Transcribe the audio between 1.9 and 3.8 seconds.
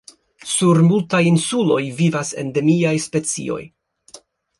vivas endemiaj specioj.